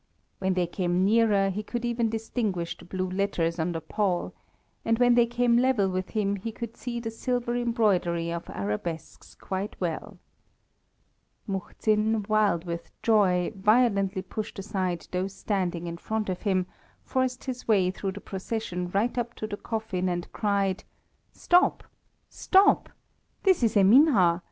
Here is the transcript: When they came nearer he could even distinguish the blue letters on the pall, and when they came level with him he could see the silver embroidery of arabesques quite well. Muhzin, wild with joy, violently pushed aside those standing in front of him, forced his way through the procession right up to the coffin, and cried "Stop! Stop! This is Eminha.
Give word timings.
When 0.39 0.55
they 0.55 0.65
came 0.65 1.05
nearer 1.05 1.51
he 1.51 1.61
could 1.61 1.85
even 1.85 2.09
distinguish 2.09 2.75
the 2.75 2.85
blue 2.85 3.07
letters 3.07 3.59
on 3.59 3.71
the 3.73 3.81
pall, 3.81 4.33
and 4.83 4.97
when 4.97 5.13
they 5.13 5.27
came 5.27 5.57
level 5.59 5.87
with 5.89 6.09
him 6.17 6.37
he 6.37 6.51
could 6.51 6.75
see 6.75 6.99
the 6.99 7.11
silver 7.11 7.55
embroidery 7.55 8.31
of 8.31 8.49
arabesques 8.49 9.35
quite 9.35 9.79
well. 9.79 10.17
Muhzin, 11.47 12.25
wild 12.27 12.63
with 12.65 12.89
joy, 13.03 13.51
violently 13.55 14.23
pushed 14.23 14.57
aside 14.57 15.05
those 15.11 15.35
standing 15.35 15.85
in 15.85 15.97
front 15.97 16.29
of 16.29 16.41
him, 16.41 16.65
forced 17.03 17.43
his 17.43 17.67
way 17.67 17.91
through 17.91 18.13
the 18.13 18.21
procession 18.21 18.89
right 18.89 19.15
up 19.19 19.35
to 19.35 19.45
the 19.45 19.55
coffin, 19.55 20.09
and 20.09 20.31
cried 20.33 20.83
"Stop! 21.31 21.83
Stop! 22.27 22.89
This 23.43 23.61
is 23.61 23.75
Eminha. 23.77 24.39